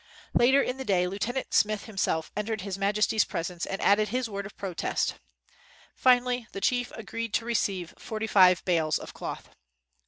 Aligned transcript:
Later 0.33 0.63
in 0.63 0.77
the 0.77 0.83
day, 0.83 1.05
Lieu 1.05 1.19
tenant 1.19 1.53
Smith 1.53 1.85
himself 1.85 2.31
entered 2.35 2.61
his 2.61 2.75
majesty's 2.75 3.23
presence 3.23 3.67
and 3.67 3.79
added 3.83 4.07
his 4.09 4.27
word 4.27 4.47
of 4.47 4.57
protest. 4.57 5.19
Finally 5.93 6.47
the 6.53 6.59
chief 6.59 6.91
agreed 6.95 7.35
to 7.35 7.45
receive 7.45 7.93
forty 7.99 8.25
five 8.25 8.65
bales 8.65 8.97
of 8.97 9.13
cloth. 9.13 9.51